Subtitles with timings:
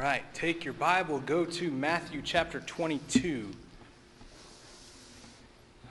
[0.00, 3.50] right, take your Bible, go to Matthew chapter 22.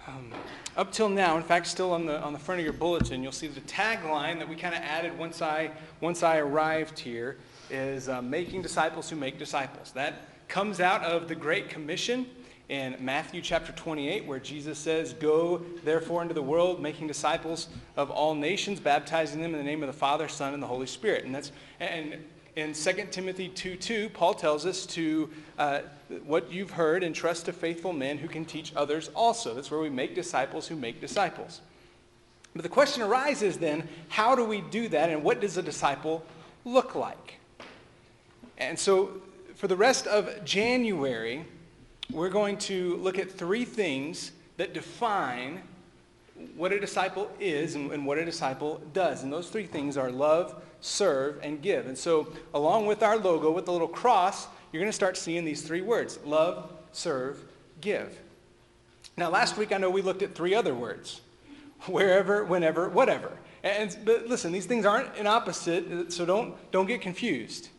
[0.07, 0.31] Um,
[0.75, 3.31] up till now, in fact, still on the, on the front of your bulletin, you'll
[3.31, 5.69] see the tagline that we kind of added once I,
[6.01, 7.37] once I arrived here
[7.69, 9.91] is uh, making disciples who make disciples.
[9.91, 10.15] That
[10.47, 12.25] comes out of the Great Commission
[12.69, 18.09] in Matthew chapter 28, where Jesus says, Go therefore into the world, making disciples of
[18.09, 21.25] all nations, baptizing them in the name of the Father, Son, and the Holy Spirit.
[21.25, 22.17] And that's and
[22.55, 25.81] in 2 Timothy 2 2, Paul tells us to uh,
[26.25, 29.53] what you've heard and trust to faithful men who can teach others also.
[29.53, 31.61] That's where we make disciples who make disciples.
[32.55, 36.25] But the question arises then how do we do that and what does a disciple
[36.65, 37.39] look like?
[38.57, 39.21] And so
[39.55, 41.45] for the rest of January,
[42.11, 45.61] we're going to look at three things that define
[46.55, 49.23] what a disciple is and, and what a disciple does.
[49.23, 51.87] And those three things are love, serve, and give.
[51.87, 55.45] And so, along with our logo, with the little cross, you're going to start seeing
[55.45, 57.43] these three words love, serve,
[57.81, 58.19] give.
[59.17, 61.21] Now, last week I know we looked at three other words
[61.87, 63.37] wherever, whenever, whatever.
[63.63, 67.69] And but listen, these things aren't an opposite, so don't, don't get confused.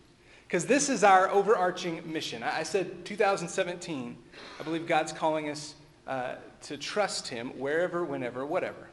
[0.47, 2.43] Because this is our overarching mission.
[2.43, 4.17] I said 2017,
[4.59, 5.77] I believe God's calling us
[6.09, 8.89] uh, to trust Him wherever, whenever, whatever.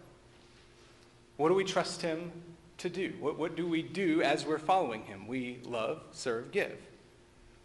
[1.38, 2.32] What do we trust Him
[2.80, 3.14] to do?
[3.20, 5.28] What, what do we do as we're following him?
[5.28, 6.78] We love, serve, give.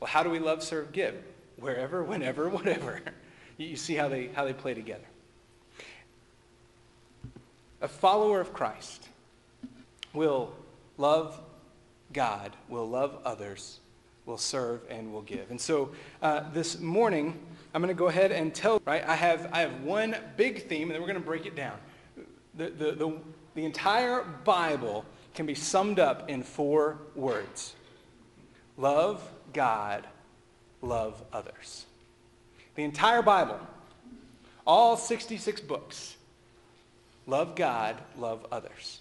[0.00, 1.14] Well, how do we love, serve, give?
[1.56, 3.00] Wherever, whenever, whatever.
[3.58, 5.04] You, you see how they, how they play together.
[7.80, 9.08] A follower of Christ
[10.12, 10.54] will
[10.98, 11.38] love
[12.12, 13.80] God, will love others,
[14.24, 15.50] will serve, and will give.
[15.50, 15.90] And so
[16.22, 17.40] uh, this morning,
[17.74, 19.02] I'm going to go ahead and tell, right?
[19.06, 21.78] I have, I have one big theme, and then we're going to break it down.
[22.54, 23.18] The, the, the,
[23.54, 27.74] the entire Bible can be summed up in four words
[28.76, 30.06] love God,
[30.80, 31.86] love others.
[32.74, 33.60] The entire Bible,
[34.66, 36.16] all 66 books,
[37.26, 39.00] love God, love others.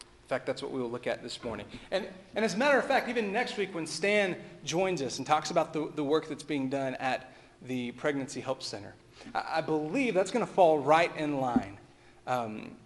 [0.00, 1.66] In fact, that's what we will look at this morning.
[1.90, 5.26] And, and as a matter of fact, even next week when Stan joins us and
[5.26, 7.32] talks about the, the work that's being done at
[7.62, 8.94] the Pregnancy Help Center,
[9.34, 11.78] I, believe that's going to fall right in line.
[12.26, 12.76] Um,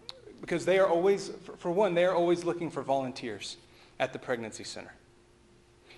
[0.40, 3.56] because they are always, for one, they are always looking for volunteers
[3.98, 4.92] at the pregnancy center.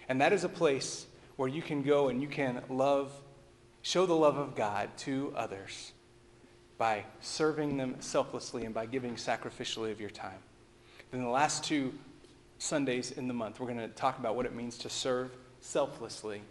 [0.08, 3.10] And that is a place where you can go and you can love,
[3.82, 5.92] show the love of God to others
[6.78, 10.38] by serving them selflessly and by giving sacrificially of your time.
[11.10, 11.92] Then the last two
[12.58, 16.42] Sundays in the month, we're going to talk about what it means to serve selflessly.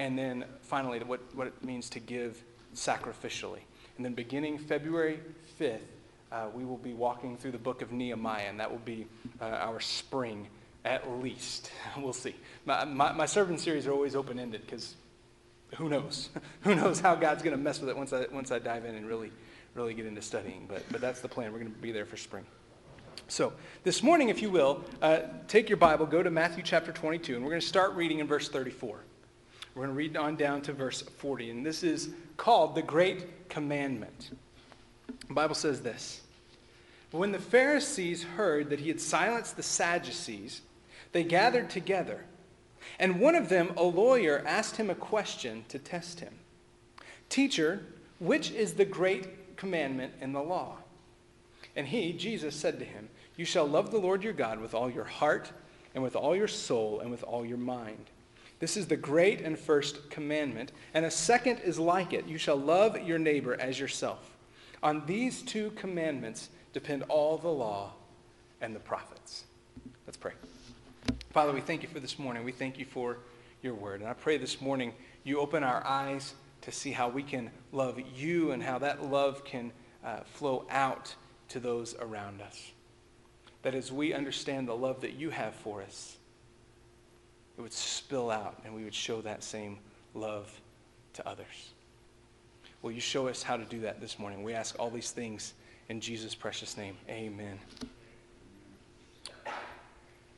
[0.00, 2.42] And then finally, what, what it means to give
[2.74, 3.58] sacrificially.
[3.98, 5.20] And then beginning February
[5.60, 5.80] 5th,
[6.32, 9.06] uh, we will be walking through the book of Nehemiah, and that will be
[9.42, 10.46] uh, our spring
[10.86, 11.70] at least.
[11.98, 12.34] we'll see.
[12.64, 14.96] My, my, my servant series are always open ended because
[15.76, 16.30] who knows?
[16.62, 18.94] who knows how God's going to mess with it once I, once I dive in
[18.94, 19.30] and really,
[19.74, 20.64] really get into studying.
[20.66, 21.52] But, but that's the plan.
[21.52, 22.46] We're going to be there for spring.
[23.28, 23.52] So,
[23.84, 27.44] this morning, if you will, uh, take your Bible, go to Matthew chapter 22, and
[27.44, 29.00] we're going to start reading in verse 34.
[29.80, 33.48] We're going to read on down to verse 40, and this is called the Great
[33.48, 34.28] Commandment.
[35.26, 36.20] The Bible says this
[37.12, 40.60] When the Pharisees heard that he had silenced the Sadducees,
[41.12, 42.26] they gathered together.
[42.98, 46.34] And one of them, a lawyer, asked him a question to test him
[47.30, 47.80] Teacher,
[48.18, 50.76] which is the great commandment in the law?
[51.74, 53.08] And he, Jesus, said to him,
[53.38, 55.50] You shall love the Lord your God with all your heart,
[55.94, 58.10] and with all your soul, and with all your mind.
[58.60, 60.70] This is the great and first commandment.
[60.94, 64.36] And a second is like it You shall love your neighbor as yourself.
[64.82, 67.92] On these two commandments depend all the law
[68.60, 69.44] and the prophets.
[70.06, 70.32] Let's pray.
[71.30, 72.44] Father, we thank you for this morning.
[72.44, 73.18] We thank you for
[73.62, 74.00] your word.
[74.00, 74.92] And I pray this morning
[75.24, 79.44] you open our eyes to see how we can love you and how that love
[79.44, 79.72] can
[80.04, 81.14] uh, flow out
[81.48, 82.72] to those around us.
[83.62, 86.16] That as we understand the love that you have for us,
[87.56, 89.78] it would spill out and we would show that same
[90.14, 90.50] love
[91.14, 91.70] to others.
[92.82, 94.42] Will you show us how to do that this morning?
[94.42, 95.54] We ask all these things
[95.88, 96.96] in Jesus' precious name.
[97.08, 97.58] Amen.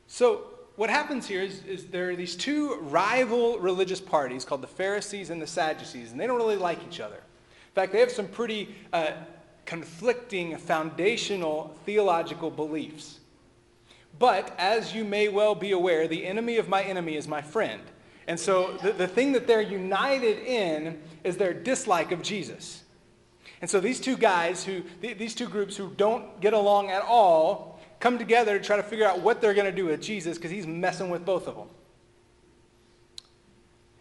[0.07, 0.45] So,
[0.75, 5.29] what happens here is, is, there are these two rival religious parties called the Pharisees
[5.29, 7.15] and the Sadducees, and they don't really like each other.
[7.17, 9.11] In fact, they have some pretty uh,
[9.65, 13.19] conflicting foundational theological beliefs.
[14.19, 17.81] But as you may well be aware, the enemy of my enemy is my friend.
[18.27, 22.83] And so the, the thing that they're united in is their dislike of Jesus.
[23.61, 27.79] And so these two guys, who these two groups who don't get along at all,
[27.99, 30.51] come together to try to figure out what they're going to do with Jesus because
[30.51, 31.69] he's messing with both of them.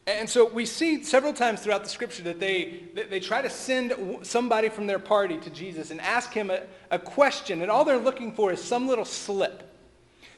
[0.06, 3.48] And so we see several times throughout the scripture that they, that they try to
[3.48, 7.62] send somebody from their party to Jesus and ask him a, a question.
[7.62, 9.71] And all they're looking for is some little slip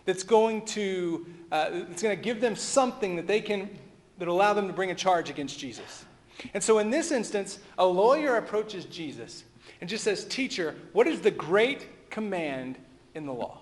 [0.04, 3.70] that's going to, uh, going to give them something that they can,
[4.18, 6.04] that allow them to bring a charge against Jesus.
[6.52, 9.44] And so in this instance, a lawyer approaches Jesus
[9.80, 12.76] and just says, Teacher, what is the great command
[13.14, 13.60] in the law?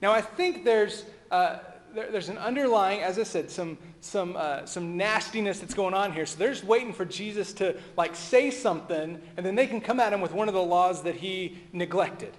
[0.00, 1.58] Now, I think there's, uh,
[1.94, 6.12] there, there's an underlying, as I said, some, some, uh, some nastiness that's going on
[6.12, 6.26] here.
[6.26, 10.00] So they're just waiting for Jesus to like say something, and then they can come
[10.00, 12.34] at him with one of the laws that he neglected.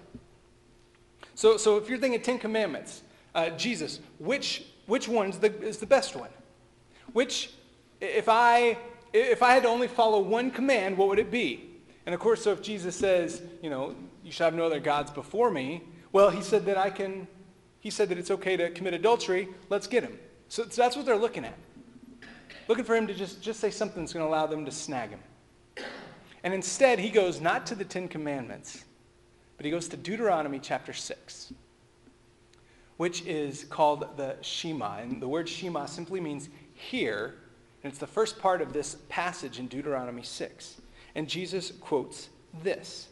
[1.36, 3.02] So, so if you're thinking Ten Commandments,
[3.34, 6.30] uh, Jesus, which, which one is the, is the best one?
[7.12, 7.50] Which,
[8.00, 8.76] if I,
[9.12, 11.70] if I had to only follow one command, what would it be?
[12.06, 13.94] And of course, so if Jesus says, you know,
[14.24, 17.28] you shall have no other gods before me, well, he said that I can
[17.86, 19.48] he said that it's okay to commit adultery.
[19.68, 20.18] Let's get him.
[20.48, 21.54] So, so that's what they're looking at.
[22.66, 25.10] Looking for him to just, just say something that's going to allow them to snag
[25.10, 25.20] him.
[26.42, 28.84] And instead, he goes not to the Ten Commandments,
[29.56, 31.52] but he goes to Deuteronomy chapter 6,
[32.96, 34.98] which is called the Shema.
[34.98, 37.34] And the word Shema simply means hear,
[37.82, 40.80] and it's the first part of this passage in Deuteronomy 6.
[41.14, 42.28] And Jesus quotes
[42.62, 43.08] this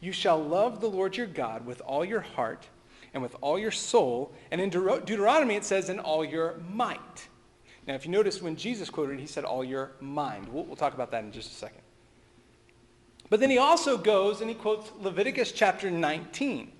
[0.00, 2.66] You shall love the Lord your God with all your heart
[3.14, 4.32] and with all your soul.
[4.50, 7.28] And in Deuteronomy, it says, in all your might.
[7.86, 10.48] Now, if you notice when Jesus quoted, he said, all your mind.
[10.48, 11.81] We'll, we'll talk about that in just a second.
[13.32, 16.70] But then he also goes and he quotes Leviticus chapter 19,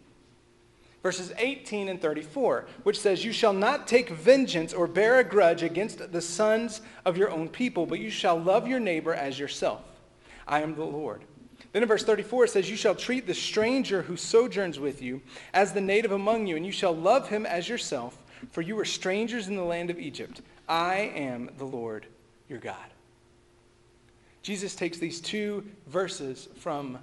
[1.02, 5.62] verses 18 and 34, which says, You shall not take vengeance or bear a grudge
[5.62, 9.80] against the sons of your own people, but you shall love your neighbor as yourself.
[10.46, 11.22] I am the Lord.
[11.72, 15.22] Then in verse 34 it says, You shall treat the stranger who sojourns with you
[15.54, 18.18] as the native among you, and you shall love him as yourself,
[18.50, 20.42] for you were strangers in the land of Egypt.
[20.68, 22.04] I am the Lord
[22.46, 22.91] your God.
[24.42, 26.98] Jesus takes these two verses from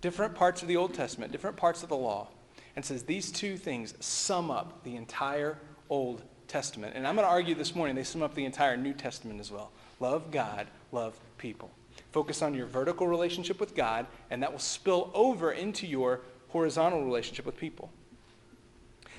[0.00, 2.28] different parts of the Old Testament, different parts of the law,
[2.76, 5.58] and says these two things sum up the entire
[5.90, 6.94] Old Testament.
[6.94, 9.50] And I'm going to argue this morning they sum up the entire New Testament as
[9.50, 9.72] well.
[9.98, 11.70] Love God, love people.
[12.12, 17.04] Focus on your vertical relationship with God, and that will spill over into your horizontal
[17.04, 17.90] relationship with people.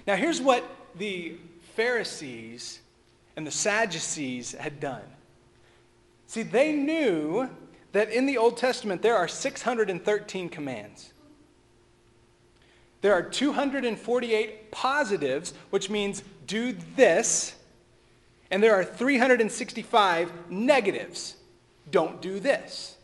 [0.05, 0.63] Now, here's what
[0.95, 1.35] the
[1.75, 2.79] Pharisees
[3.35, 5.03] and the Sadducees had done.
[6.27, 7.49] See, they knew
[7.93, 11.13] that in the Old Testament there are 613 commands.
[13.01, 17.55] There are 248 positives, which means do this,
[18.51, 21.35] and there are 365 negatives,
[21.89, 22.97] don't do this.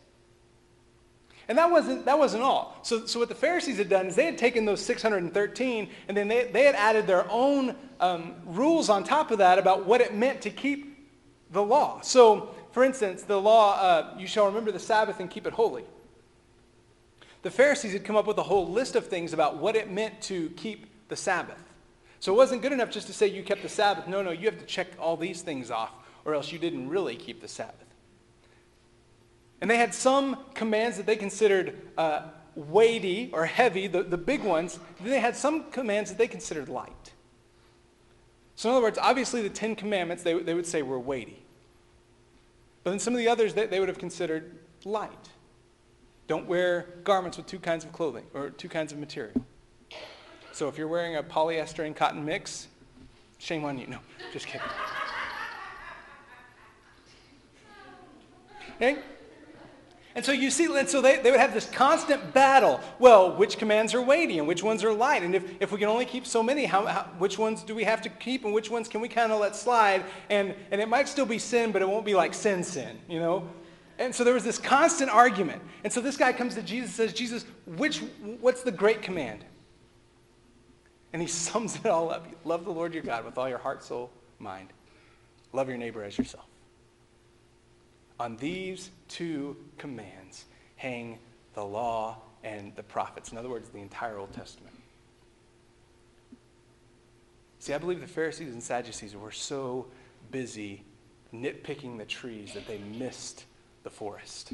[1.48, 2.78] And that wasn't, that wasn't all.
[2.82, 6.26] So, so what the Pharisees had done is they had taken those 613 and then
[6.26, 10.14] they, they had added their own um, rules on top of that about what it
[10.14, 11.06] meant to keep
[11.50, 12.00] the law.
[12.00, 15.84] So, for instance, the law, uh, you shall remember the Sabbath and keep it holy.
[17.42, 20.20] The Pharisees had come up with a whole list of things about what it meant
[20.22, 21.62] to keep the Sabbath.
[22.18, 24.08] So it wasn't good enough just to say you kept the Sabbath.
[24.08, 25.92] No, no, you have to check all these things off,
[26.24, 27.76] or else you didn't really keep the Sabbath.
[29.60, 32.22] And they had some commands that they considered uh,
[32.56, 34.80] weighty or heavy, the, the big ones.
[35.00, 37.12] Then they had some commands that they considered light.
[38.56, 41.43] So, in other words, obviously the Ten Commandments they, they would say were weighty.
[42.84, 45.30] But then some of the others they, they would have considered light.
[46.26, 49.44] Don't wear garments with two kinds of clothing or two kinds of material.
[50.52, 52.68] So if you're wearing a polyester and cotton mix,
[53.38, 53.86] shame on you.
[53.88, 53.98] No,
[54.32, 54.66] just kidding.
[58.76, 58.98] Okay?
[60.16, 62.80] And so you see, and so they, they would have this constant battle.
[63.00, 65.24] Well, which commands are weighty and which ones are light?
[65.24, 67.82] And if, if we can only keep so many, how, how, which ones do we
[67.82, 70.04] have to keep and which ones can we kind of let slide?
[70.30, 73.18] And, and it might still be sin, but it won't be like sin, sin, you
[73.18, 73.48] know?
[73.98, 75.62] And so there was this constant argument.
[75.82, 77.98] And so this guy comes to Jesus and says, Jesus, which,
[78.40, 79.44] what's the great command?
[81.12, 82.28] And he sums it all up.
[82.44, 84.68] Love the Lord your God with all your heart, soul, mind.
[85.52, 86.46] Love your neighbor as yourself.
[88.20, 90.44] On these two commands
[90.76, 91.18] hang
[91.54, 93.32] the law and the prophets.
[93.32, 94.74] In other words, the entire Old Testament.
[97.58, 99.86] See, I believe the Pharisees and Sadducees were so
[100.30, 100.84] busy
[101.32, 103.46] nitpicking the trees that they missed
[103.82, 104.52] the forest.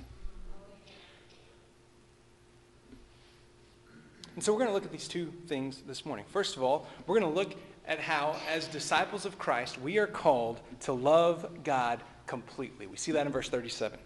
[4.36, 6.24] And so we're going to look at these two things this morning.
[6.28, 10.06] First of all, we're going to look at how, as disciples of Christ, we are
[10.06, 12.86] called to love God completely.
[12.86, 13.98] We see that in verse 37.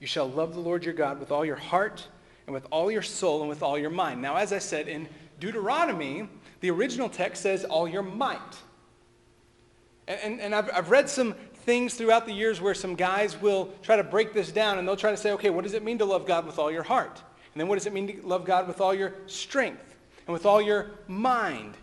[0.00, 2.04] You shall love the Lord your God with all your heart
[2.48, 4.20] and with all your soul and with all your mind.
[4.20, 6.28] Now, as I said in Deuteronomy,
[6.62, 8.40] the original text says all your might.
[10.08, 13.72] And, and, and I've, I've read some things throughout the years where some guys will
[13.82, 15.98] try to break this down and they'll try to say, okay, what does it mean
[15.98, 17.22] to love God with all your heart?
[17.52, 19.94] And then what does it mean to love God with all your strength
[20.26, 21.76] and with all your mind?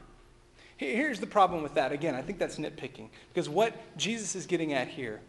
[0.81, 1.91] Here's the problem with that.
[1.91, 3.09] Again, I think that's nitpicking.
[3.31, 5.21] Because what Jesus is getting at here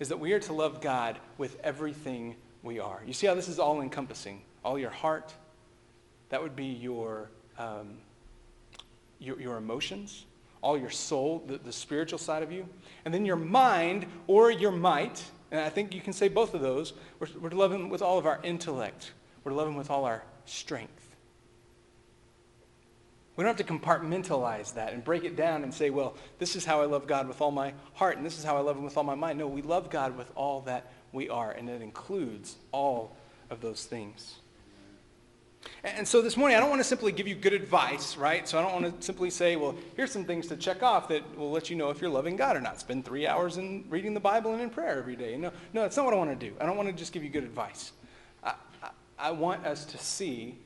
[0.00, 3.00] is that we are to love God with everything we are.
[3.06, 4.42] You see how this is all encompassing?
[4.64, 5.32] All your heart,
[6.30, 7.98] that would be your, um,
[9.20, 10.24] your, your, emotions,
[10.60, 12.68] all your soul, the, the spiritual side of you,
[13.04, 15.22] and then your mind or your might.
[15.52, 16.94] And I think you can say both of those.
[17.20, 19.12] We're, we're to love Him with all of our intellect,
[19.44, 21.09] we're to love Him with all our strength.
[23.40, 26.66] We don't have to compartmentalize that and break it down and say, well, this is
[26.66, 28.84] how I love God with all my heart and this is how I love him
[28.84, 29.38] with all my mind.
[29.38, 33.16] No, we love God with all that we are, and it includes all
[33.48, 34.40] of those things.
[35.82, 38.46] And so this morning, I don't want to simply give you good advice, right?
[38.46, 41.38] So I don't want to simply say, well, here's some things to check off that
[41.38, 42.78] will let you know if you're loving God or not.
[42.78, 45.38] Spend three hours in reading the Bible and in prayer every day.
[45.38, 46.54] No, no, that's not what I want to do.
[46.60, 47.92] I don't want to just give you good advice.
[48.44, 50.58] I, I, I want us to see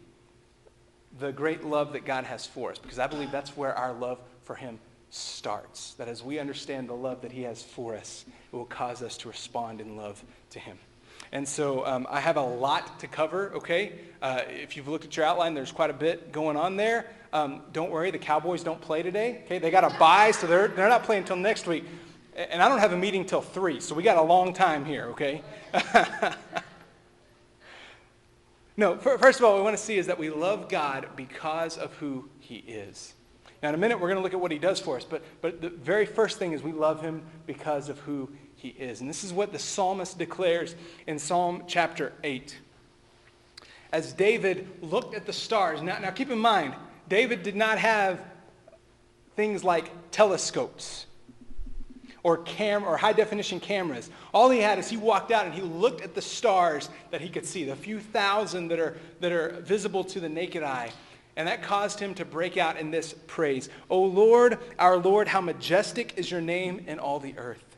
[1.18, 4.18] the great love that God has for us, because I believe that's where our love
[4.42, 4.78] for Him
[5.10, 5.94] starts.
[5.94, 9.16] That as we understand the love that He has for us, it will cause us
[9.18, 10.78] to respond in love to Him.
[11.32, 13.92] And so um, I have a lot to cover, okay?
[14.22, 17.06] Uh, if you've looked at your outline, there's quite a bit going on there.
[17.32, 19.58] Um, don't worry, the Cowboys don't play today, okay?
[19.58, 21.84] They got a bye, so they're, they're not playing until next week.
[22.36, 25.06] And I don't have a meeting till 3, so we got a long time here,
[25.06, 25.42] okay?
[28.76, 31.94] No, first of all, we want to see is that we love God because of
[31.94, 33.14] who he is.
[33.62, 35.22] Now, in a minute, we're going to look at what he does for us, but,
[35.40, 39.00] but the very first thing is we love him because of who he is.
[39.00, 40.74] And this is what the psalmist declares
[41.06, 42.58] in Psalm chapter 8.
[43.92, 46.74] As David looked at the stars, now, now keep in mind,
[47.08, 48.20] David did not have
[49.36, 51.06] things like telescopes
[52.24, 54.10] or cam or high definition cameras.
[54.32, 57.28] All he had is he walked out and he looked at the stars that he
[57.28, 60.90] could see, the few thousand that are that are visible to the naked eye.
[61.36, 63.68] And that caused him to break out in this praise.
[63.90, 67.76] O Lord, our Lord, how majestic is your name in all the earth.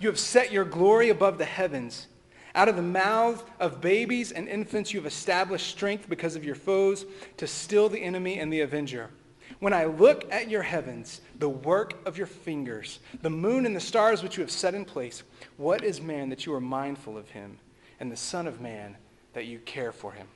[0.00, 2.06] You have set your glory above the heavens.
[2.54, 6.54] Out of the mouth of babies and infants you have established strength because of your
[6.54, 7.04] foes
[7.36, 9.10] to still the enemy and the avenger.
[9.58, 13.80] When I look at your heavens, the work of your fingers, the moon and the
[13.80, 15.22] stars which you have set in place,
[15.56, 17.58] what is man that you are mindful of him,
[17.98, 18.96] and the Son of Man
[19.32, 20.26] that you care for him?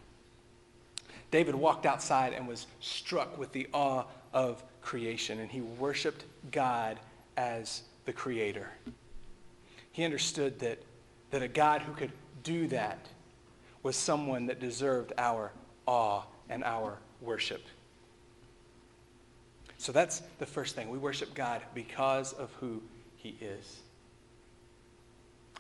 [1.31, 6.99] David walked outside and was struck with the awe of creation, and he worshiped God
[7.37, 8.69] as the creator.
[9.93, 10.79] He understood that,
[11.31, 12.13] that a God who could
[12.43, 13.07] do that
[13.83, 15.53] was someone that deserved our
[15.87, 17.63] awe and our worship.
[19.81, 20.91] So that's the first thing.
[20.91, 22.83] We worship God because of who
[23.17, 23.81] he is.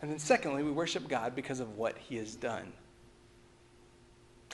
[0.03, 2.71] And then secondly, we worship God because of what he has done.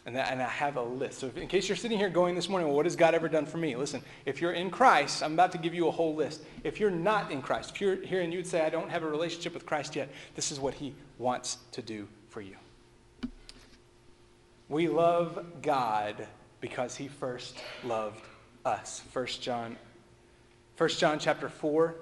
[0.07, 1.19] And, that, and I have a list.
[1.19, 3.29] So if, in case you're sitting here going this morning, well, what has God ever
[3.29, 3.75] done for me?
[3.75, 6.45] Listen, if you're in Christ, I'm about to give you a whole list.
[6.63, 9.09] If you're not in Christ, if you're here and you'd say, I don't have a
[9.09, 12.55] relationship with Christ yet, this is what he wants to do for you.
[14.69, 16.29] We love God
[16.61, 18.21] because he first loved
[18.67, 19.03] us.
[19.13, 19.77] 1 John,
[20.77, 21.95] 1 John chapter 4,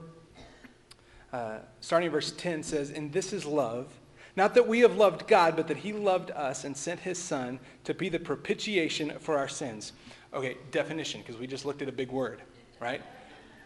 [1.32, 3.92] uh, starting verse 10 says, And this is love,
[4.34, 7.60] not that we have loved God, but that he loved us and sent his son
[7.84, 9.92] to be the propitiation for our sins.
[10.32, 12.42] Okay, definition, because we just looked at a big word,
[12.80, 13.02] right?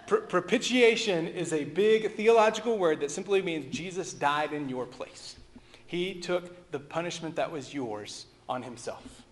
[0.06, 5.36] Propitiation is a big theological word that simply means Jesus died in your place.
[5.86, 9.22] He took the punishment that was yours on himself.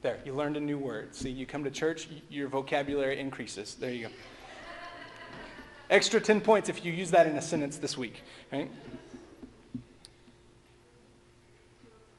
[0.00, 1.14] There, you learned a new word.
[1.14, 3.74] See, you come to church, your vocabulary increases.
[3.74, 4.14] There you go.
[5.90, 8.70] Extra 10 points if you use that in a sentence this week, right?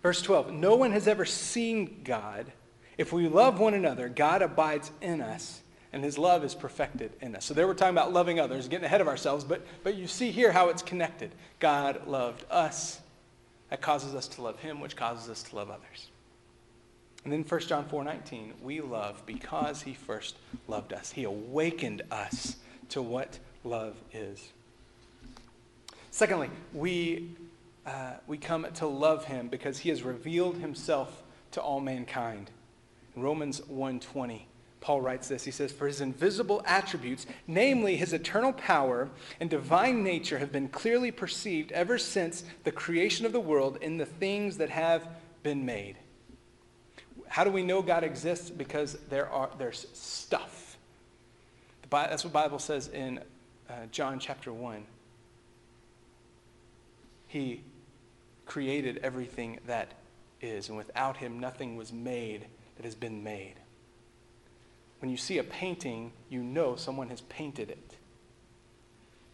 [0.01, 2.51] Verse 12 No one has ever seen God.
[2.98, 5.62] If we love one another, God abides in us,
[5.93, 7.45] and his love is perfected in us.
[7.45, 10.31] So there we're talking about loving others, getting ahead of ourselves, but, but you see
[10.31, 11.31] here how it's connected.
[11.59, 13.00] God loved us.
[13.69, 16.09] That causes us to love him, which causes us to love others.
[17.23, 21.11] And then 1 John 4 19, we love because he first loved us.
[21.11, 22.55] He awakened us
[22.89, 24.49] to what love is.
[26.11, 27.35] Secondly, we,
[27.85, 32.51] uh, we come to love him because he has revealed himself to all mankind.
[33.15, 34.43] In Romans 1:20,
[34.79, 35.43] Paul writes this.
[35.43, 39.09] He says, For his invisible attributes, namely his eternal power
[39.41, 43.97] and divine nature, have been clearly perceived ever since the creation of the world in
[43.97, 45.05] the things that have
[45.43, 45.97] been made
[47.29, 48.50] how do we know God exists?
[48.50, 50.77] Because there are, there's stuff.
[51.83, 53.19] The Bible, that's what the Bible says in
[53.69, 54.83] uh, John chapter 1.
[57.27, 57.62] He
[58.48, 59.93] created everything that
[60.41, 63.55] is, and without him, nothing was made that has been made.
[65.00, 67.95] When you see a painting, you know someone has painted it.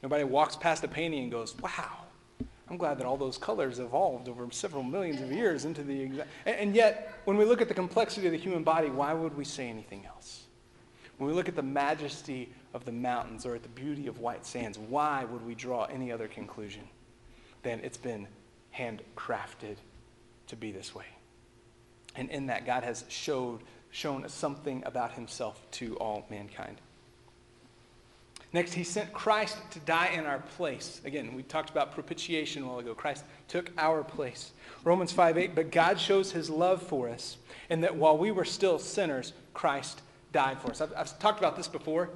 [0.03, 2.04] Nobody walks past a painting and goes, wow,
[2.69, 6.29] I'm glad that all those colors evolved over several millions of years into the exact.
[6.45, 9.37] And, and yet, when we look at the complexity of the human body, why would
[9.37, 10.43] we say anything else?
[11.17, 14.45] When we look at the majesty of the mountains or at the beauty of white
[14.45, 16.83] sands, why would we draw any other conclusion
[17.63, 18.27] than it's been
[18.75, 19.77] handcrafted
[20.47, 21.05] to be this way?
[22.15, 26.81] And in that, God has showed, shown something about himself to all mankind.
[28.55, 31.01] Next, he sent Christ to die in our place.
[31.03, 32.95] Again, we talked about propitiation a while ago.
[32.95, 34.53] Christ took our place.
[34.85, 37.35] Romans 5 8, but God shows his love for us,
[37.69, 40.79] in that while we were still sinners, Christ died for us.
[40.79, 42.11] I've, I've talked about this before.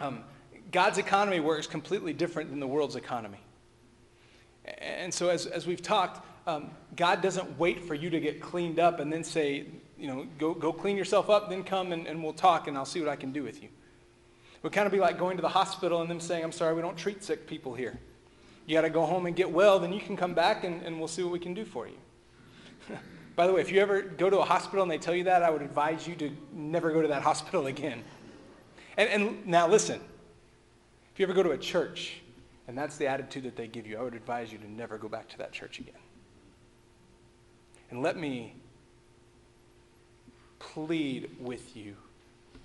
[0.00, 0.22] Um,
[0.70, 3.40] God's economy works completely different than the world's economy.
[4.66, 8.78] And so, as, as we've talked, um, God doesn't wait for you to get cleaned
[8.78, 9.64] up and then say,
[9.98, 12.84] you know, go, go clean yourself up, then come and, and we'll talk and I'll
[12.84, 13.70] see what I can do with you.
[14.58, 16.74] It would kind of be like going to the hospital and them saying, I'm sorry,
[16.74, 17.96] we don't treat sick people here.
[18.66, 20.98] You got to go home and get well, then you can come back and, and
[20.98, 21.94] we'll see what we can do for you.
[23.36, 25.44] By the way, if you ever go to a hospital and they tell you that,
[25.44, 28.02] I would advise you to never go to that hospital again.
[28.96, 30.00] And, and now listen,
[31.12, 32.20] if you ever go to a church
[32.66, 35.08] and that's the attitude that they give you, I would advise you to never go
[35.08, 35.94] back to that church again.
[37.90, 38.54] And let me
[40.58, 41.96] plead with you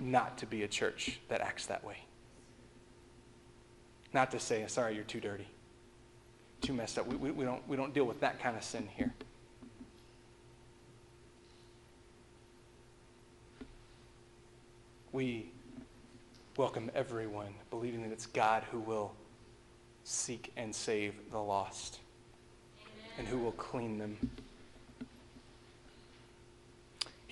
[0.04, 1.98] not to be a church that acts that way.
[4.14, 5.48] Not to say, sorry, you're too dirty,
[6.62, 7.08] too messed up.
[7.08, 9.14] We, we, we, don't, we don't deal with that kind of sin here.
[15.12, 15.52] We
[16.58, 19.14] welcome everyone, believing that it's God who will
[20.04, 22.00] seek and save the lost
[22.82, 22.92] Amen.
[23.20, 24.18] and who will clean them.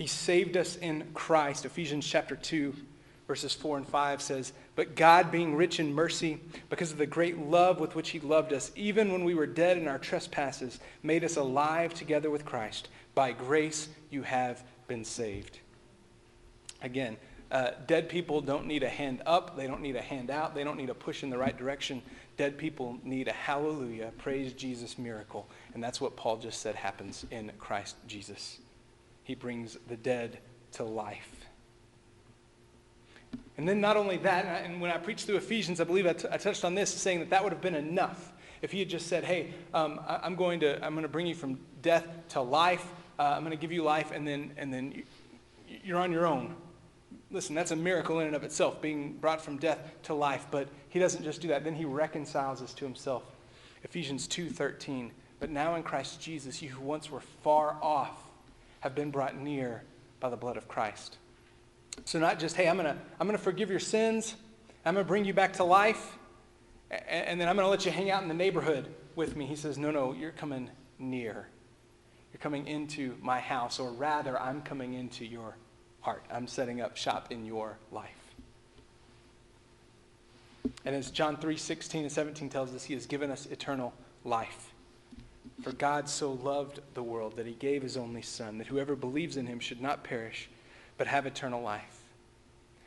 [0.01, 1.63] He saved us in Christ.
[1.63, 2.73] Ephesians chapter 2,
[3.27, 6.39] verses 4 and 5 says, But God, being rich in mercy,
[6.71, 9.77] because of the great love with which He loved us, even when we were dead
[9.77, 12.87] in our trespasses, made us alive together with Christ.
[13.13, 15.59] By grace you have been saved.
[16.81, 17.15] Again,
[17.51, 19.55] uh, dead people don't need a hand up.
[19.55, 20.55] They don't need a hand out.
[20.55, 22.01] They don't need a push in the right direction.
[22.37, 25.47] Dead people need a hallelujah, praise Jesus miracle.
[25.75, 28.57] And that's what Paul just said happens in Christ Jesus.
[29.23, 30.39] He brings the dead
[30.73, 31.45] to life.
[33.57, 36.27] And then not only that, and when I preached through Ephesians, I believe I, t-
[36.31, 38.31] I touched on this, saying that that would have been enough.
[38.62, 41.27] If he had just said, hey, um, I- am going to, I'm going to bring
[41.27, 42.86] you from death to life.
[43.19, 45.03] Uh, I'm going to give you life, and then, and then you,
[45.84, 46.55] you're on your own.
[47.29, 50.47] Listen, that's a miracle in and of itself, being brought from death to life.
[50.49, 51.63] But he doesn't just do that.
[51.63, 53.23] Then he reconciles us to himself.
[53.84, 58.31] Ephesians 2.13, But now in Christ Jesus, you who once were far off
[58.82, 59.84] have been brought near
[60.20, 61.17] by the blood of Christ.
[62.06, 64.36] So not just, hey, I'm going to I'm to forgive your sins.
[64.86, 66.17] I'm going to bring you back to life.
[66.89, 69.46] And, and then I'm going to let you hang out in the neighborhood with me.
[69.46, 71.48] He says, no, no, you're coming near.
[72.34, 75.58] You're coming into my house, or rather, I'm coming into your
[76.00, 76.24] heart.
[76.32, 78.10] I'm setting up shop in your life.
[80.86, 84.70] And as John 3 16 and 17 tells us, he has given us eternal life.
[85.62, 89.38] For God so loved the world that he gave his only Son, that whoever believes
[89.38, 90.50] in him should not perish,
[90.97, 92.02] but have eternal life.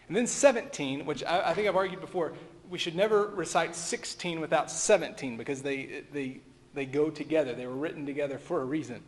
[0.09, 2.33] And then 17, which I, I think I've argued before,
[2.69, 6.41] we should never recite 16 without 17 because they, they,
[6.75, 7.55] they go together.
[7.55, 9.03] They were written together for a reason.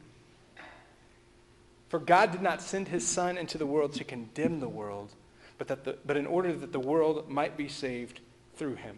[1.89, 5.13] For God did not send his Son into the world to condemn the world,
[5.59, 8.21] but, that the, but in order that the world might be saved
[8.57, 8.97] through him.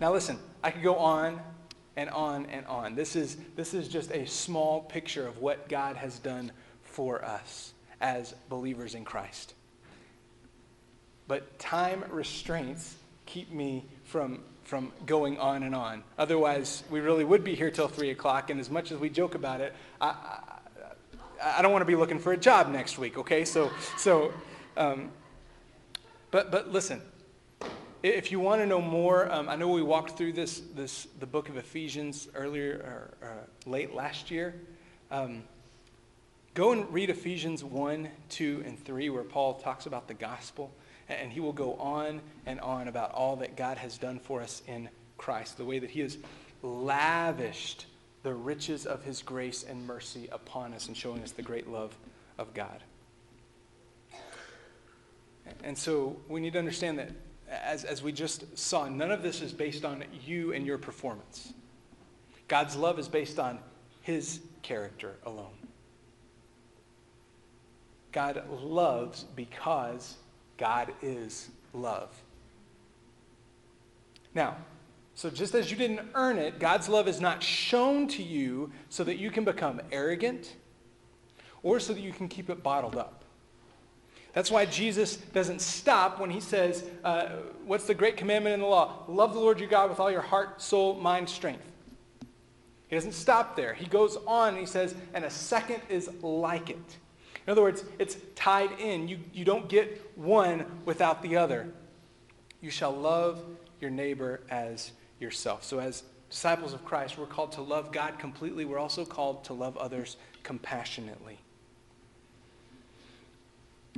[0.00, 1.40] Now, listen, I could go on
[1.98, 2.94] and on and on.
[2.94, 6.52] This is, this is just a small picture of what God has done
[6.84, 9.54] for us as believers in Christ.
[11.26, 12.94] But time restraints
[13.26, 16.04] keep me from, from going on and on.
[16.16, 19.34] Otherwise, we really would be here till 3 o'clock, and as much as we joke
[19.34, 20.14] about it, I,
[21.42, 23.44] I don't want to be looking for a job next week, okay?
[23.44, 24.32] So, so
[24.76, 25.10] um,
[26.30, 27.02] but, but listen,
[28.02, 31.26] if you want to know more, um, I know we walked through this, this, the
[31.26, 34.54] book of Ephesians earlier, or, late last year.
[35.10, 35.42] Um,
[36.54, 40.72] go and read Ephesians 1, 2, and 3, where Paul talks about the gospel.
[41.08, 44.62] And he will go on and on about all that God has done for us
[44.66, 46.18] in Christ, the way that he has
[46.62, 47.86] lavished
[48.22, 51.96] the riches of his grace and mercy upon us and showing us the great love
[52.36, 52.82] of God.
[55.64, 57.10] And so we need to understand that,
[57.50, 61.52] as, as we just saw, none of this is based on you and your performance.
[62.46, 63.58] God's love is based on
[64.02, 65.46] his character alone.
[68.12, 70.16] God loves because
[70.56, 72.10] God is love.
[74.34, 74.56] Now,
[75.14, 79.04] so just as you didn't earn it, God's love is not shown to you so
[79.04, 80.54] that you can become arrogant
[81.62, 83.17] or so that you can keep it bottled up.
[84.32, 87.28] That's why Jesus doesn't stop when he says, uh,
[87.64, 89.04] What's the great commandment in the law?
[89.08, 91.64] Love the Lord your God with all your heart, soul, mind, strength.
[92.88, 93.74] He doesn't stop there.
[93.74, 96.96] He goes on and he says, And a second is like it.
[97.46, 99.08] In other words, it's tied in.
[99.08, 101.66] You, you don't get one without the other.
[102.60, 103.42] You shall love
[103.80, 105.64] your neighbor as yourself.
[105.64, 108.64] So, as disciples of Christ, we're called to love God completely.
[108.64, 111.38] We're also called to love others compassionately.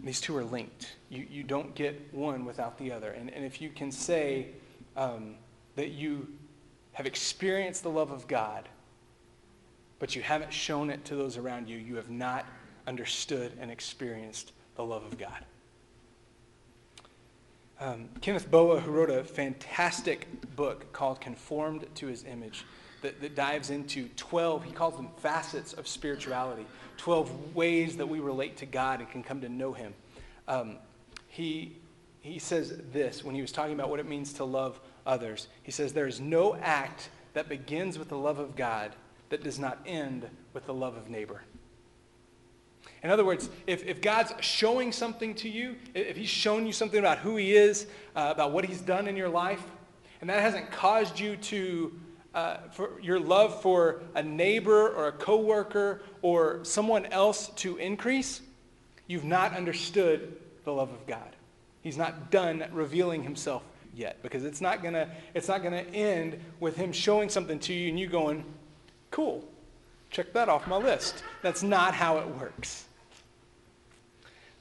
[0.03, 0.97] These two are linked.
[1.09, 3.11] You, you don't get one without the other.
[3.11, 4.49] And, and if you can say
[4.97, 5.35] um,
[5.77, 6.29] that you
[6.93, 8.69] have experienced the love of God,
[9.99, 12.47] but you haven't shown it to those around you, you have not
[12.87, 15.45] understood and experienced the love of God.
[17.79, 22.65] Um, Kenneth Boa, who wrote a fantastic book called Conformed to His Image,
[23.03, 26.67] that, that dives into 12, he calls them facets of spirituality,
[26.99, 29.95] 12 ways that we relate to God and can come to know Him.
[30.49, 30.77] Um,
[31.29, 31.77] he,
[32.21, 35.49] he says this when he was talking about what it means to love others.
[35.63, 38.93] He says, There is no act that begins with the love of God
[39.31, 41.43] that does not end with the love of neighbor.
[43.03, 46.99] In other words, if, if God's showing something to you, if He's shown you something
[46.99, 49.63] about who He is, uh, about what He's done in your life,
[50.21, 51.93] and that hasn't caused you to,
[52.35, 58.41] uh, for your love for a neighbor or a coworker or someone else to increase,
[59.07, 61.37] you've not understood the love of God.
[61.83, 63.63] He's not done revealing Himself
[63.95, 67.89] yet because it's not gonna it's not gonna end with Him showing something to you
[67.89, 68.45] and you going,
[69.11, 69.45] cool,
[70.11, 71.25] check that off my list.
[71.43, 72.85] That's not how it works.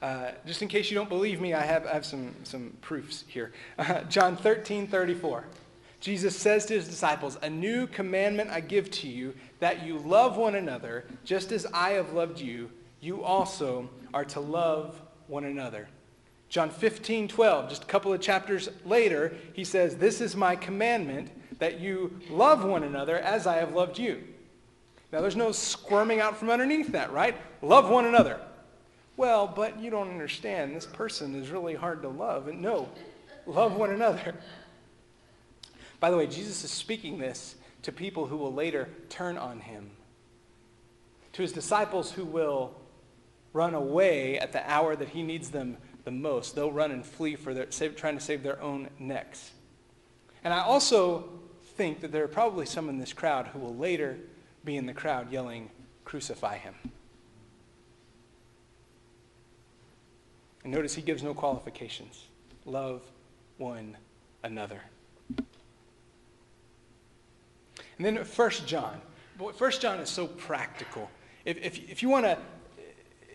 [0.02, 3.24] Uh, just in case you don't believe me, I have, I have some, some proofs
[3.28, 3.52] here.
[3.78, 5.44] Uh, John 13, 34.
[6.00, 10.36] Jesus says to his disciples, A new commandment I give to you, that you love
[10.36, 15.88] one another, just as I have loved you, you also are to love one another.
[16.48, 21.30] John 15, 12, just a couple of chapters later, he says, This is my commandment,
[21.58, 24.22] that you love one another as I have loved you.
[25.12, 27.36] Now, there's no squirming out from underneath that, right?
[27.62, 28.40] Love one another.
[29.16, 30.74] Well, but you don't understand.
[30.74, 32.48] This person is really hard to love.
[32.48, 32.88] And no,
[33.46, 34.34] love one another.
[36.00, 39.90] By the way, Jesus is speaking this to people who will later turn on him,
[41.34, 42.74] to his disciples who will
[43.52, 46.54] run away at the hour that he needs them the most.
[46.54, 49.52] They'll run and flee for their, save, trying to save their own necks.
[50.42, 51.28] And I also
[51.76, 54.18] think that there are probably some in this crowd who will later
[54.64, 55.70] be in the crowd yelling,
[56.04, 56.74] Crucify him.
[60.64, 62.26] And notice he gives no qualifications.
[62.64, 63.02] Love
[63.58, 63.96] one
[64.42, 64.80] another.
[68.00, 68.98] And then First John.
[69.56, 71.10] First John is so practical.
[71.44, 72.38] If, if, if you want to,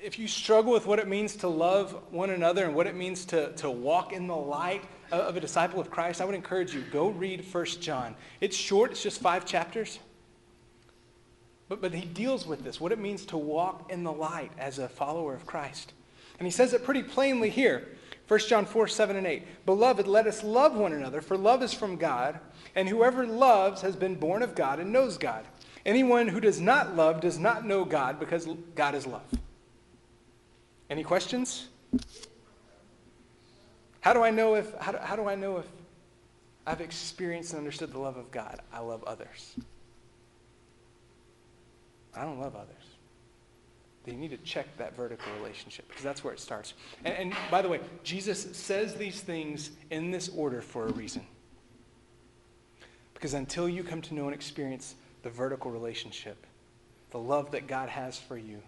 [0.02, 3.26] if you struggle with what it means to love one another and what it means
[3.26, 6.82] to, to walk in the light of a disciple of Christ, I would encourage you,
[6.92, 8.16] go read First John.
[8.42, 10.00] It's short, it's just five chapters.
[11.70, 14.80] But, but he deals with this, what it means to walk in the light as
[14.80, 15.94] a follower of Christ.
[16.40, 17.88] And he says it pretty plainly here.
[18.28, 19.66] 1 John 4, 7 and 8.
[19.66, 22.40] Beloved, let us love one another, for love is from God,
[22.74, 25.46] and whoever loves has been born of God and knows God.
[25.86, 29.30] Anyone who does not love does not know God, because God is love.
[30.90, 31.68] Any questions?
[34.02, 35.66] How do I know if how do, how do I know if
[36.66, 38.62] I've experienced and understood the love of God?
[38.74, 39.56] I love others.
[42.16, 42.85] I don't love others
[44.14, 46.74] you need to check that vertical relationship because that's where it starts.
[47.04, 51.26] And, and, by the way, Jesus says these things in this order for a reason.
[53.14, 56.46] Because until you come to know and experience the vertical relationship,
[57.12, 58.62] the love that God has for you,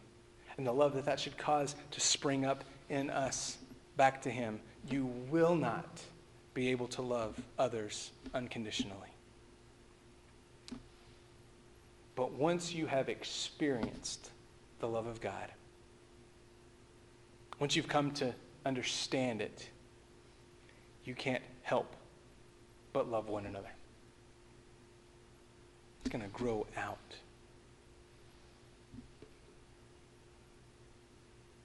[0.58, 3.58] and the love that that should cause to spring up in us
[3.95, 6.02] back to Him, you will not
[6.54, 9.10] be able to love others unconditionally.
[12.15, 14.32] But once you have experienced
[14.80, 15.52] the love of God.
[17.60, 18.34] Once you've come to
[18.66, 19.70] understand it,
[21.06, 21.96] you can't help
[22.94, 23.70] but love one another.
[26.02, 26.98] It's going to grow out.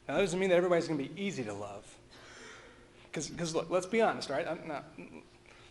[0.09, 1.85] Now, that doesn't mean that everybody's going to be easy to love.
[3.13, 4.67] Because, look, let's be honest, right?
[4.67, 4.85] Not,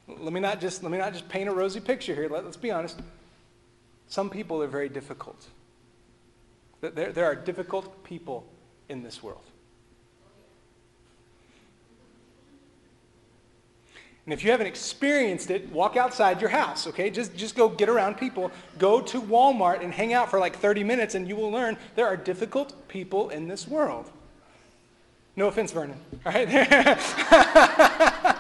[0.08, 2.30] let, me not just, let me not just paint a rosy picture here.
[2.30, 3.00] Let, let's be honest.
[4.08, 5.48] Some people are very difficult.
[6.82, 8.46] There, there are difficult people
[8.90, 9.44] in this world.
[14.26, 17.10] And if you haven't experienced it, walk outside your house, okay?
[17.10, 18.52] Just, just go get around people.
[18.78, 22.06] Go to Walmart and hang out for like 30 minutes, and you will learn there
[22.06, 24.12] are difficult people in this world.
[25.36, 25.98] No offense, Vernon.
[26.26, 26.48] All right?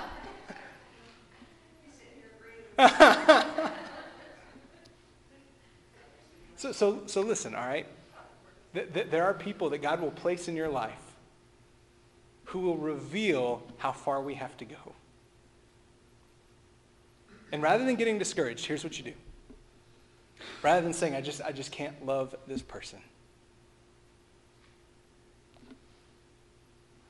[6.57, 7.87] so, so, so listen, all right?
[8.73, 10.93] There are people that God will place in your life
[12.45, 14.93] who will reveal how far we have to go.
[17.51, 19.13] And rather than getting discouraged, here's what you do.
[20.61, 22.99] Rather than saying, I just, I just can't love this person,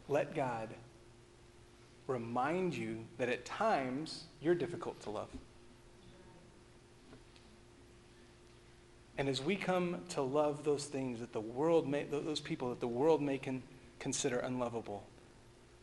[0.08, 0.70] let God
[2.08, 5.30] remind you that at times you're difficult to love.
[9.22, 12.80] And as we come to love those things that the world may, those people that
[12.80, 13.62] the world may con-
[14.00, 15.04] consider unlovable,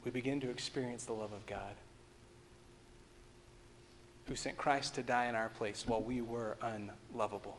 [0.05, 1.77] we begin to experience the love of God
[4.27, 7.59] who sent Christ to die in our place while we were unlovable.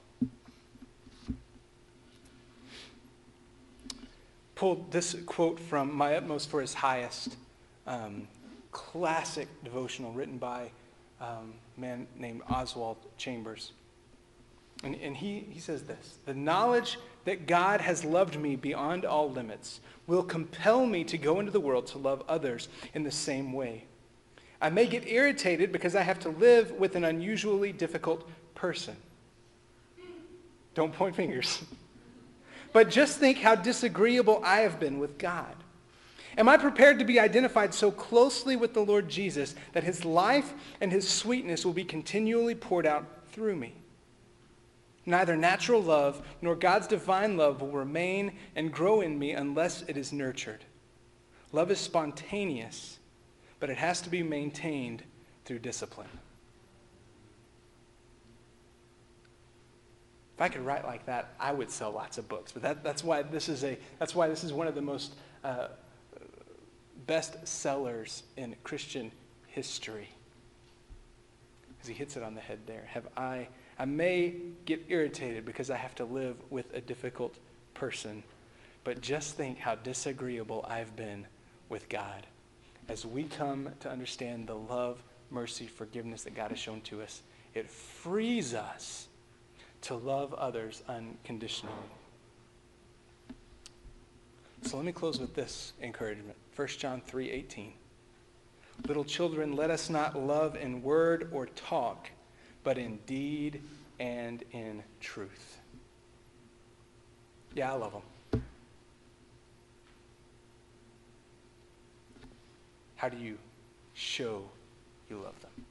[4.55, 7.37] Pulled this quote from My Utmost for His Highest,
[7.87, 8.27] um,
[8.73, 10.71] classic devotional written by
[11.21, 13.71] um, a man named Oswald Chambers.
[14.83, 19.29] And, and he, he says this The knowledge that God has loved me beyond all
[19.29, 23.53] limits will compel me to go into the world to love others in the same
[23.53, 23.85] way.
[24.61, 28.95] I may get irritated because I have to live with an unusually difficult person.
[30.73, 31.61] Don't point fingers.
[32.71, 35.55] But just think how disagreeable I have been with God.
[36.37, 40.53] Am I prepared to be identified so closely with the Lord Jesus that his life
[40.79, 43.73] and his sweetness will be continually poured out through me?
[45.09, 49.97] Neither natural love nor God's divine love will remain and grow in me unless it
[49.97, 50.63] is nurtured.
[51.51, 52.99] Love is spontaneous
[53.59, 55.03] but it has to be maintained
[55.45, 56.07] through discipline.
[60.35, 62.53] If I could write like that, I would sell lots of books.
[62.53, 65.15] But that, that's why this is a that's why this is one of the most
[65.43, 65.67] uh,
[67.07, 69.11] best sellers in Christian
[69.47, 70.07] history.
[71.67, 72.87] Because he hits it on the head there.
[72.87, 77.33] Have I I may get irritated because I have to live with a difficult
[77.73, 78.23] person,
[78.83, 81.25] but just think how disagreeable I've been
[81.69, 82.27] with God
[82.89, 87.21] as we come to understand the love, mercy, forgiveness that God has shown to us,
[87.53, 89.07] it frees us
[89.81, 91.75] to love others unconditionally.
[94.63, 96.35] So let me close with this encouragement.
[96.55, 97.73] 1 John 3:18.
[98.87, 102.09] Little children, let us not love in word or talk,
[102.63, 103.61] but in deed
[103.99, 105.57] and in truth.
[107.55, 107.93] Yeah, I love
[108.31, 108.43] them.
[112.95, 113.37] How do you
[113.93, 114.43] show
[115.09, 115.65] you love them?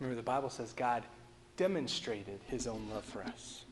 [0.00, 1.04] Remember, the Bible says God
[1.56, 3.64] demonstrated his own love for us,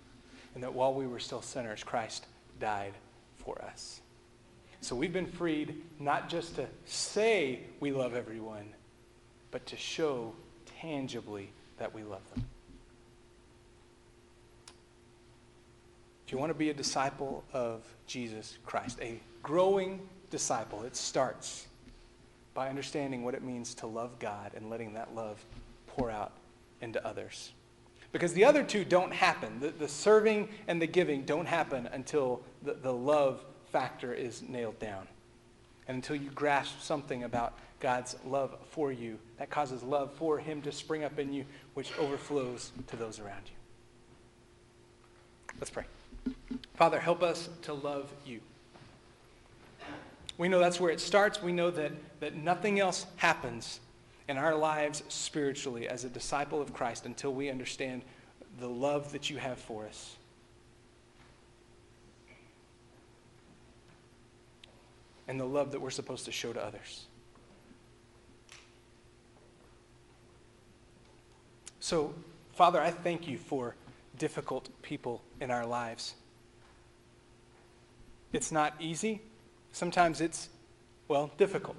[0.54, 2.26] and that while we were still sinners, Christ
[2.60, 2.94] died
[3.36, 4.00] for us.
[4.80, 8.66] So we've been freed not just to say we love everyone,
[9.50, 10.32] but to show
[10.86, 12.44] tangibly that we love them.
[16.24, 21.66] If you want to be a disciple of Jesus Christ, a growing disciple, it starts
[22.54, 25.44] by understanding what it means to love God and letting that love
[25.88, 26.32] pour out
[26.80, 27.52] into others.
[28.12, 29.60] Because the other two don't happen.
[29.60, 34.78] The, the serving and the giving don't happen until the, the love factor is nailed
[34.78, 35.06] down.
[35.88, 40.62] And until you grasp something about God's love for you that causes love for Him
[40.62, 41.44] to spring up in you,
[41.74, 43.52] which overflows to those around you.
[45.58, 45.84] Let's pray.
[46.74, 48.40] Father, help us to love you.
[50.38, 51.42] We know that's where it starts.
[51.42, 53.80] We know that, that nothing else happens
[54.28, 58.02] in our lives spiritually as a disciple of Christ until we understand
[58.60, 60.16] the love that you have for us.
[65.28, 67.06] And the love that we're supposed to show to others.
[71.80, 72.14] So,
[72.52, 73.74] Father, I thank you for
[74.18, 76.14] difficult people in our lives.
[78.32, 79.20] It's not easy.
[79.72, 80.48] Sometimes it's,
[81.06, 81.76] well, difficult.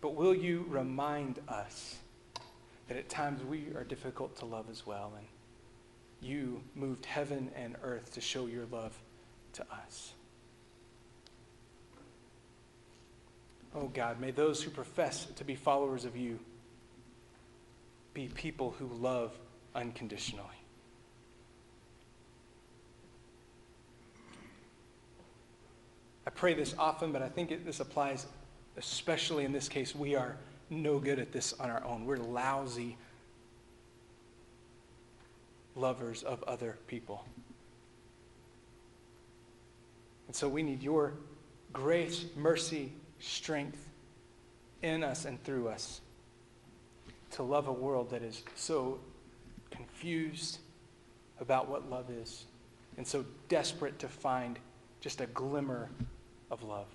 [0.00, 1.96] But will you remind us
[2.88, 5.26] that at times we are difficult to love as well, and
[6.20, 8.98] you moved heaven and earth to show your love
[9.54, 10.12] to us?
[13.74, 16.38] Oh God, may those who profess to be followers of you
[18.12, 19.32] be people who love
[19.74, 20.46] unconditionally.
[26.26, 28.26] I pray this often, but I think it, this applies
[28.76, 29.94] especially in this case.
[29.94, 30.36] We are
[30.70, 32.04] no good at this on our own.
[32.04, 32.96] We're lousy
[35.74, 37.24] lovers of other people.
[40.26, 41.14] And so we need your
[41.72, 43.88] grace, mercy, strength
[44.82, 46.00] in us and through us
[47.30, 48.98] to love a world that is so
[49.70, 50.58] confused
[51.40, 52.44] about what love is
[52.96, 54.58] and so desperate to find
[55.00, 55.88] just a glimmer
[56.50, 56.86] of love.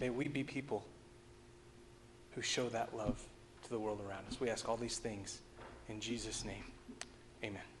[0.00, 0.84] May we be people
[2.34, 3.22] who show that love
[3.62, 4.40] to the world around us.
[4.40, 5.40] We ask all these things
[5.88, 6.64] in Jesus' name.
[7.44, 7.75] Amen.